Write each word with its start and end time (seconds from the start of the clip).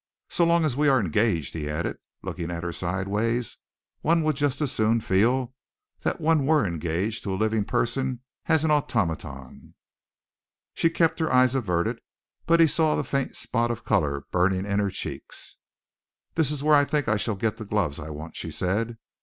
So 0.29 0.45
long 0.45 0.65
as 0.65 0.75
we 0.75 0.87
are 0.87 0.99
engaged," 0.99 1.53
he 1.53 1.69
added, 1.69 1.99
looking 2.23 2.49
at 2.49 2.63
her 2.63 2.73
sideways, 2.73 3.57
"one 4.01 4.23
would 4.23 4.35
just 4.35 4.59
as 4.59 4.71
soon 4.71 4.99
feel 4.99 5.53
that 5.99 6.19
one 6.19 6.47
were 6.47 6.65
engaged 6.65 7.23
to 7.23 7.33
a 7.35 7.37
living 7.37 7.63
person 7.65 8.21
as 8.47 8.63
an 8.63 8.71
automaton." 8.71 9.75
She 10.73 10.89
kept 10.89 11.19
her 11.19 11.31
eyes 11.31 11.53
averted, 11.53 12.01
but 12.47 12.59
he 12.59 12.65
saw 12.65 12.95
the 12.95 13.03
faint 13.03 13.35
spot 13.35 13.69
of 13.69 13.85
color 13.85 14.25
burning 14.31 14.65
in 14.65 14.79
her 14.79 14.89
cheeks. 14.89 15.57
"This 16.33 16.49
is 16.49 16.63
where 16.63 16.73
I 16.75 16.83
think 16.83 17.07
I 17.07 17.15
shall 17.17 17.35
get 17.35 17.57
the 17.57 17.63
gloves 17.65 17.99
I 17.99 18.09
want," 18.09 18.35
she 18.35 18.49
said. 18.49 18.97